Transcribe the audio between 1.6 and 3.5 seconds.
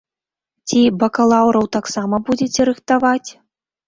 таксама будзеце рыхтаваць?